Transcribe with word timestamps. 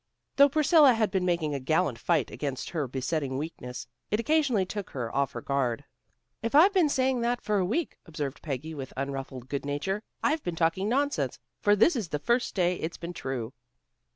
Though 0.37 0.49
Priscilla 0.49 0.95
had 0.95 1.11
been 1.11 1.25
making 1.25 1.53
a 1.53 1.59
gallant 1.59 1.99
fight 1.99 2.31
against 2.31 2.71
her 2.71 2.87
besetting 2.87 3.37
weakness, 3.37 3.85
it 4.09 4.19
occasionally 4.19 4.65
took 4.65 4.89
her 4.89 5.15
off 5.15 5.33
her 5.33 5.41
guard. 5.43 5.85
"If 6.41 6.55
I've 6.55 6.73
been 6.73 6.89
saying 6.89 7.21
that 7.21 7.39
for 7.39 7.59
a 7.59 7.65
week," 7.67 7.99
observed 8.07 8.41
Peggy 8.41 8.73
with 8.73 8.93
unruffled 8.97 9.47
good 9.47 9.63
nature, 9.63 10.01
"I've 10.23 10.41
been 10.41 10.55
talking 10.55 10.89
nonsense. 10.89 11.37
For 11.59 11.75
this 11.75 11.95
is 11.95 12.09
the 12.09 12.17
first 12.17 12.55
day 12.55 12.77
it's 12.77 12.97
been 12.97 13.13
true." 13.13 13.53